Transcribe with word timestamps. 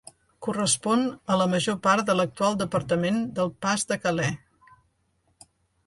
Correspon 0.45 1.03
a 1.33 1.37
la 1.41 1.47
major 1.51 1.77
part 1.85 2.09
de 2.09 2.17
l'actual 2.21 2.59
departament 2.65 3.23
del 3.41 3.55
Pas 3.67 3.89
de 3.93 4.03
Calais. 4.07 4.77